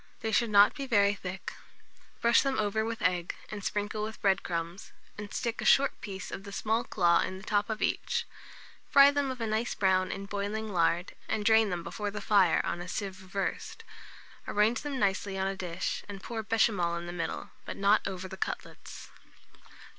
They 0.21 0.31
should 0.31 0.49
not 0.49 0.73
be 0.73 0.87
very 0.87 1.13
thick. 1.13 1.53
Brush 2.21 2.41
them 2.41 2.57
over 2.57 2.83
with 2.83 3.03
egg, 3.03 3.35
and 3.51 3.63
sprinkle 3.63 4.01
with 4.01 4.19
bread 4.19 4.41
crumbs, 4.41 4.91
and 5.15 5.31
stick 5.31 5.61
a 5.61 5.63
short 5.65 6.01
piece 6.01 6.31
of 6.31 6.43
the 6.43 6.51
small 6.51 6.83
claw 6.83 7.19
in 7.21 7.37
the 7.37 7.43
top 7.43 7.69
of 7.69 7.83
each; 7.83 8.25
fry 8.89 9.11
them 9.11 9.29
of 9.29 9.39
a 9.39 9.45
nice 9.45 9.75
brown 9.75 10.11
in 10.11 10.25
boiling 10.25 10.73
lard, 10.73 11.13
and 11.27 11.45
drain 11.45 11.69
them 11.69 11.83
before 11.83 12.09
the 12.09 12.19
fire, 12.19 12.65
on 12.65 12.81
a 12.81 12.87
sieve 12.87 13.21
reversed; 13.21 13.83
arrange 14.47 14.81
them 14.81 14.97
nicely 14.97 15.37
on 15.37 15.45
a 15.45 15.55
dish, 15.55 16.03
and 16.09 16.23
pour 16.23 16.43
béchamel 16.43 16.97
in 16.97 17.05
the 17.05 17.13
middle, 17.13 17.51
but 17.63 17.77
not 17.77 18.01
over 18.07 18.27
the 18.27 18.37
cutlets. 18.37 19.11